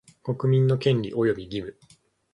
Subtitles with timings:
[0.23, 1.77] 国民の権利及び義務